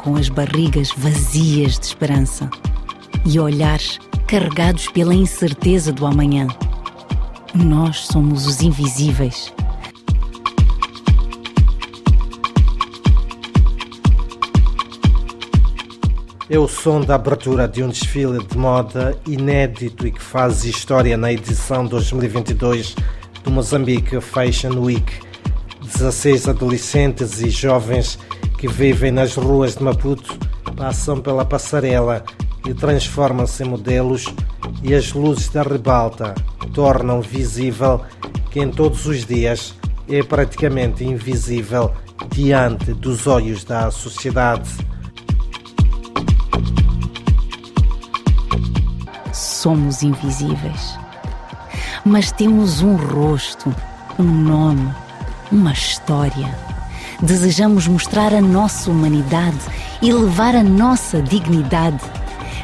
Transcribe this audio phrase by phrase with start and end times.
[0.00, 2.48] com as barrigas vazias de esperança
[3.26, 6.46] e olhares carregados pela incerteza do amanhã.
[7.54, 9.52] Nós somos os invisíveis.
[16.48, 21.14] É o som da abertura de um desfile de moda inédito e que faz história
[21.18, 22.96] na edição 2022
[23.44, 25.12] do Mozambique Fashion Week.
[25.82, 28.18] 16 adolescentes e jovens
[28.60, 30.38] que vivem nas ruas de Maputo
[30.76, 32.22] passam pela passarela
[32.68, 34.26] e transformam-se em modelos
[34.82, 36.34] e as luzes da ribalta
[36.74, 38.02] tornam visível
[38.50, 39.74] que em todos os dias
[40.06, 41.90] é praticamente invisível
[42.28, 44.68] diante dos olhos da sociedade.
[49.32, 50.98] Somos invisíveis,
[52.04, 53.74] mas temos um rosto,
[54.18, 54.92] um nome,
[55.50, 56.79] uma história.
[57.22, 59.58] Desejamos mostrar a nossa humanidade
[60.00, 62.00] e levar a nossa dignidade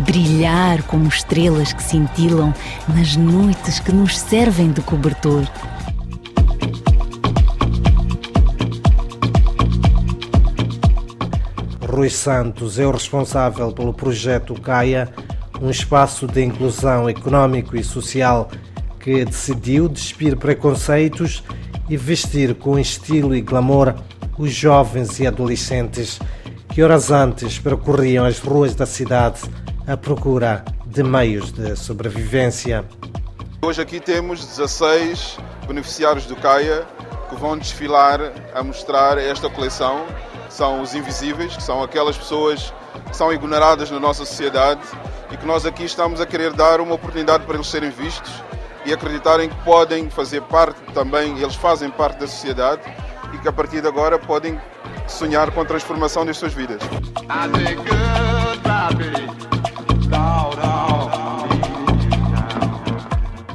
[0.00, 2.54] brilhar como estrelas que cintilam
[2.88, 5.44] nas noites que nos servem de cobertor.
[11.90, 15.12] Rui Santos é o responsável pelo projeto CAIA,
[15.60, 18.48] um espaço de inclusão económico e social
[19.00, 21.42] que decidiu despir preconceitos
[21.88, 23.94] e vestir com estilo e glamour
[24.38, 26.20] os jovens e adolescentes
[26.72, 29.40] que horas antes percorriam as ruas da cidade
[29.86, 32.84] à procura de meios de sobrevivência.
[33.60, 36.86] Hoje aqui temos 16 beneficiários do CAIA
[37.28, 40.06] que vão desfilar a mostrar esta coleção.
[40.48, 42.72] São os invisíveis, que são aquelas pessoas
[43.10, 44.80] que são ignoradas na nossa sociedade
[45.30, 48.32] e que nós aqui estamos a querer dar uma oportunidade para eles serem vistos
[48.86, 52.80] e acreditarem que podem fazer parte também, eles fazem parte da sociedade
[53.32, 54.60] e que a partir de agora podem
[55.06, 56.80] sonhar com a transformação das suas vidas.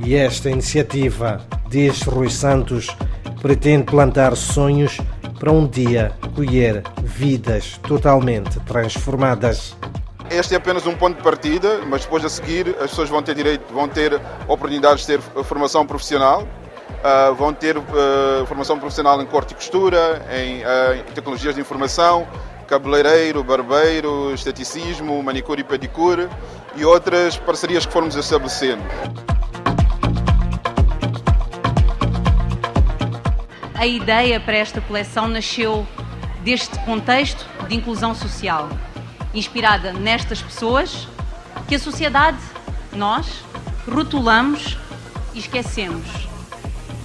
[0.00, 2.88] E esta iniciativa, diz Rui Santos,
[3.40, 4.98] pretende plantar sonhos
[5.38, 9.76] para um dia colher vidas totalmente transformadas.
[10.30, 13.34] Este é apenas um ponto de partida, mas depois a seguir as pessoas vão ter
[13.34, 16.46] direito, vão ter oportunidades de ter formação profissional,
[16.90, 17.82] uh, vão ter uh,
[18.46, 22.26] formação profissional em corte e costura, em, uh, em tecnologias de informação,
[22.66, 26.28] cabeleireiro, barbeiro, esteticismo, manicure e pedicure
[26.76, 28.82] e outras parcerias que formos estabelecendo.
[33.74, 35.86] A ideia para esta coleção nasceu
[36.44, 38.68] deste contexto de inclusão social,
[39.32, 41.08] inspirada nestas pessoas
[41.66, 42.38] que a sociedade,
[42.92, 43.42] nós,
[43.90, 44.76] rotulamos
[45.34, 46.29] e esquecemos.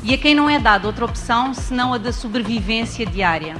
[0.08, 3.56] E a quem não é dada outra opção senão a da sobrevivência diária.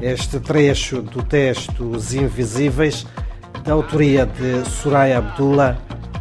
[0.00, 3.06] Este trecho do texto Os Invisíveis,
[3.62, 5.76] da autoria de Soraya Abdullah,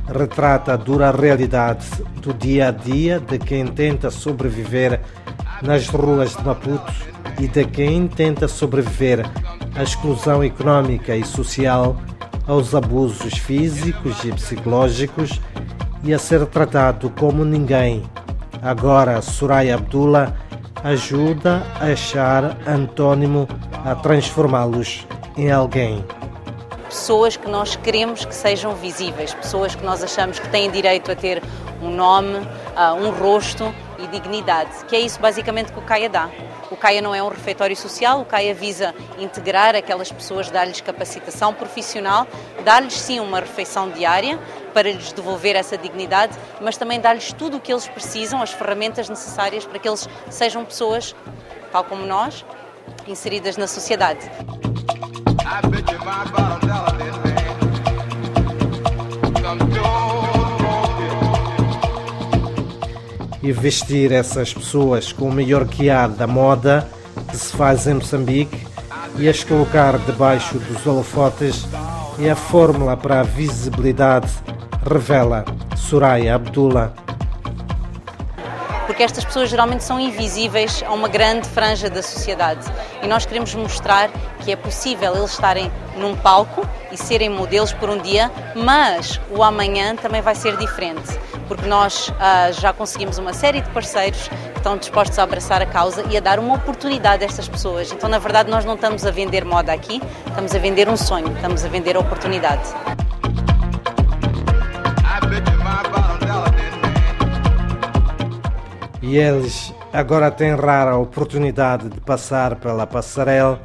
[0.05, 1.85] retrata a dura realidade
[2.21, 4.99] do dia a dia de quem tenta sobreviver
[5.61, 6.91] nas ruas de Maputo
[7.39, 9.25] e de quem tenta sobreviver
[9.77, 11.95] à exclusão econômica e social,
[12.45, 15.39] aos abusos físicos e psicológicos
[16.03, 18.03] e a ser tratado como ninguém.
[18.61, 20.33] Agora, Soraya Abdullah
[20.83, 23.47] ajuda a achar antônimo
[23.85, 26.03] a transformá-los em alguém.
[26.89, 31.15] Pessoas que nós queremos que sejam visíveis, pessoas que nós achamos que têm direito a
[31.15, 31.41] ter
[31.81, 32.39] um nome,
[33.01, 33.73] um rosto
[34.03, 36.29] e dignidade, que é isso basicamente que o CAIA dá.
[36.71, 41.53] O CAIA não é um refeitório social, o CAIA visa integrar aquelas pessoas, dar-lhes capacitação
[41.53, 42.27] profissional,
[42.63, 44.39] dar-lhes sim uma refeição diária
[44.73, 49.09] para lhes devolver essa dignidade, mas também dar-lhes tudo o que eles precisam, as ferramentas
[49.09, 51.15] necessárias para que eles sejam pessoas,
[51.71, 52.45] tal como nós,
[53.07, 54.29] inseridas na sociedade.
[63.49, 66.87] E vestir essas pessoas com o melhor que há da moda
[67.31, 68.67] que se faz em Moçambique
[69.17, 71.65] e as colocar debaixo dos holofotes
[72.19, 74.29] é a fórmula para a visibilidade,
[74.87, 75.43] revela
[75.75, 76.93] Soraya Abdullah
[78.85, 82.65] porque estas pessoas geralmente são invisíveis a uma grande franja da sociedade.
[83.03, 84.09] E nós queremos mostrar
[84.49, 89.43] que é possível eles estarem num palco e serem modelos por um dia, mas o
[89.43, 94.57] amanhã também vai ser diferente, porque nós ah, já conseguimos uma série de parceiros que
[94.57, 97.91] estão dispostos a abraçar a causa e a dar uma oportunidade a estas pessoas.
[97.91, 101.31] Então, na verdade, nós não estamos a vender moda aqui, estamos a vender um sonho,
[101.35, 102.73] estamos a vender a oportunidade.
[109.09, 113.59] e eles agora têm rara oportunidade de passar pela passarela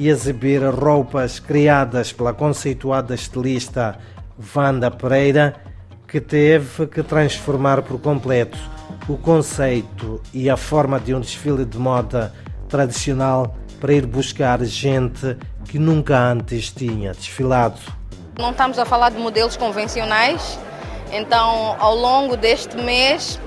[0.00, 3.98] e exibir roupas criadas pela conceituada estilista
[4.56, 5.54] Wanda Pereira,
[6.08, 8.56] que teve que transformar por completo
[9.06, 12.32] o conceito e a forma de um desfile de moda
[12.66, 15.36] tradicional para ir buscar gente
[15.66, 17.78] que nunca antes tinha desfilado.
[18.38, 20.58] Não estamos a falar de modelos convencionais,
[21.12, 23.38] então ao longo deste mês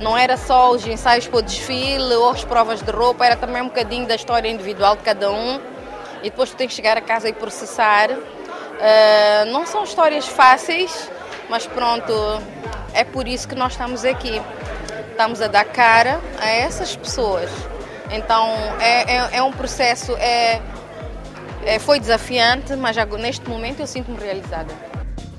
[0.00, 3.60] não era só os ensaios para o desfile ou as provas de roupa, era também
[3.60, 5.60] um bocadinho da história individual de cada um
[6.22, 8.10] e depois tu tens que chegar a casa e processar.
[8.10, 11.10] Uh, não são histórias fáceis,
[11.48, 12.12] mas pronto,
[12.94, 14.40] é por isso que nós estamos aqui.
[15.10, 17.50] Estamos a dar cara a essas pessoas.
[18.10, 18.48] Então
[18.80, 20.60] é, é, é um processo, é,
[21.64, 24.72] é, foi desafiante, mas já, neste momento eu sinto-me realizada.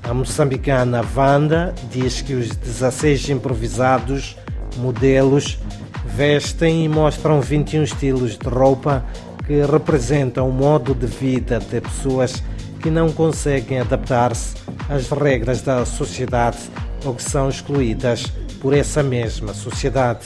[0.02, 4.36] A moçambicana Wanda diz que os 16 improvisados
[4.76, 5.58] modelos
[6.04, 9.04] vestem e mostram 21 estilos de roupa
[9.50, 12.40] que representam o modo de vida de pessoas
[12.80, 14.54] que não conseguem adaptar-se
[14.88, 16.70] às regras da sociedade
[17.04, 18.26] ou que são excluídas
[18.60, 20.20] por essa mesma sociedade.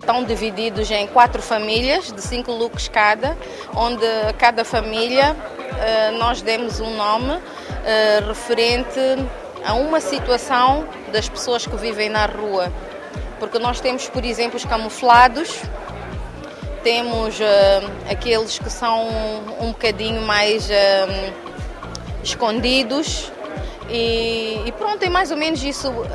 [0.00, 3.36] Estão divididos em quatro famílias, de cinco looks cada,
[3.74, 4.06] onde
[4.38, 5.36] cada família
[5.78, 7.38] eh, nós demos um nome
[7.84, 8.98] eh, referente
[9.66, 12.72] a uma situação das pessoas que vivem na rua.
[13.38, 15.60] Porque nós temos, por exemplo, os camuflados,
[16.86, 17.42] temos uh,
[18.08, 19.08] aqueles que são
[19.60, 21.32] um bocadinho mais uh,
[22.22, 23.32] escondidos.
[23.90, 26.06] E, e, pronto, é mais ou menos isso, uh,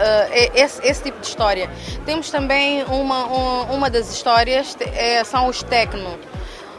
[0.55, 1.69] esse, esse, tipo de história.
[2.05, 6.17] Temos também uma, um, uma das histórias, é, são os tecno.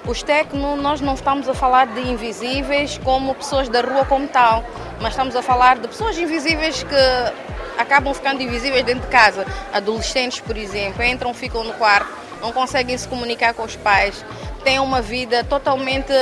[0.07, 4.65] Os tecno, nós não estamos a falar de invisíveis como pessoas da rua como tal,
[5.03, 9.47] mas estamos a falar de pessoas invisíveis que acabam ficando invisíveis dentro de casa.
[9.71, 14.25] Adolescentes, por exemplo, entram, ficam no quarto não conseguem se comunicar com os pais,
[14.65, 16.13] têm uma vida totalmente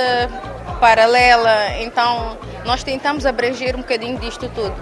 [0.79, 1.79] paralela.
[1.81, 4.75] Então, nós tentamos abranger um bocadinho disto tudo.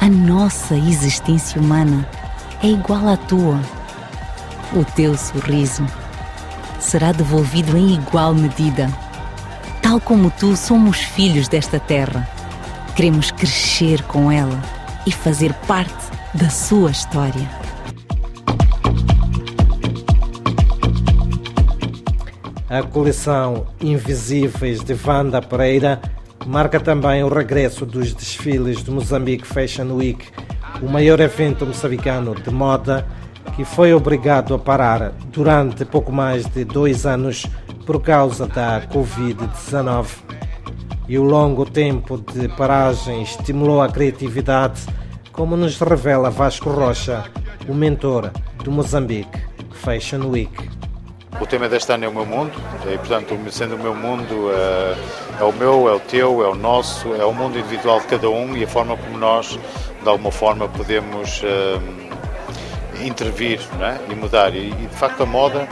[0.00, 2.06] A nossa existência humana
[2.62, 3.58] é igual à tua.
[4.74, 5.86] O teu sorriso
[6.78, 8.90] será devolvido em igual medida.
[9.80, 12.28] Tal como tu, somos filhos desta terra.
[12.94, 14.73] Queremos crescer com ela
[15.06, 17.48] e fazer parte da sua história.
[22.68, 26.00] A coleção Invisíveis de Vanda Pereira
[26.46, 30.26] marca também o regresso dos desfiles do Moçambique Fashion Week,
[30.82, 33.06] o maior evento moçambicano de moda
[33.54, 37.46] que foi obrigado a parar durante pouco mais de dois anos
[37.86, 40.06] por causa da Covid-19.
[41.06, 44.82] E o longo tempo de paragem estimulou a criatividade
[45.32, 47.24] como nos revela Vasco Rocha,
[47.68, 48.30] o mentor
[48.62, 49.38] do Moçambique
[49.72, 50.70] Fashion Week.
[51.40, 52.52] O tema deste ano é o meu mundo,
[52.86, 54.96] e portanto, sendo o meu mundo, é,
[55.40, 58.30] é o meu, é o teu, é o nosso, é o mundo individual de cada
[58.30, 59.58] um e a forma como nós,
[60.02, 64.12] de alguma forma, podemos é, intervir é?
[64.12, 64.54] e mudar.
[64.54, 65.68] E, de facto, a moda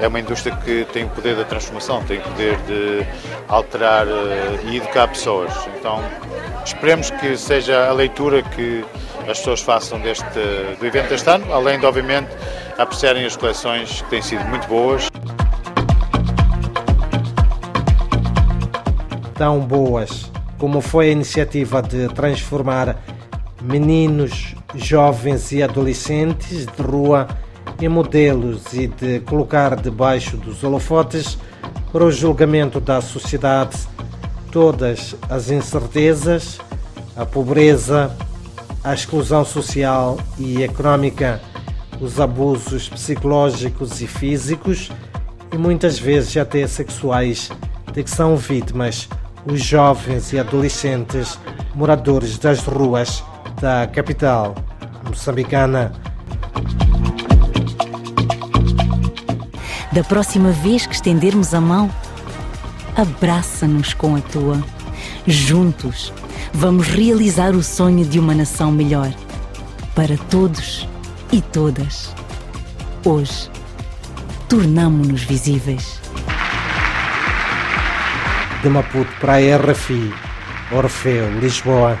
[0.00, 3.06] é uma indústria que tem o poder da transformação, tem o poder de
[3.48, 5.52] alterar é, e educar pessoas.
[5.78, 6.02] Então,
[6.64, 8.84] esperemos que seja a leitura que
[9.28, 10.24] as pessoas façam deste,
[10.78, 12.28] do evento deste ano, além de, obviamente,
[12.78, 15.08] apreciarem as coleções que têm sido muito boas.
[19.34, 22.96] Tão boas como foi a iniciativa de transformar
[23.62, 27.26] meninos, jovens e adolescentes de rua
[27.80, 31.38] em modelos e de colocar debaixo dos holofotes
[31.92, 33.86] para o julgamento da sociedade
[34.50, 36.58] todas as incertezas,
[37.14, 38.10] a pobreza,
[38.82, 41.40] a exclusão social e económica,
[42.00, 44.90] os abusos psicológicos e físicos
[45.52, 47.50] e muitas vezes até sexuais
[47.92, 49.08] de que são vítimas
[49.44, 51.38] os jovens e adolescentes
[51.74, 53.22] moradores das ruas
[53.60, 54.54] da capital
[55.06, 55.92] moçambicana.
[59.96, 61.90] Da próxima vez que estendermos a mão,
[62.94, 64.62] abraça-nos com a tua.
[65.26, 66.12] Juntos
[66.52, 69.10] vamos realizar o sonho de uma nação melhor
[69.94, 70.86] para todos
[71.32, 72.14] e todas.
[73.06, 73.50] Hoje,
[74.50, 75.98] tornamo-nos visíveis.
[78.62, 80.12] De Maputo para a RFI,
[80.72, 81.98] Orfeu, Lisboa.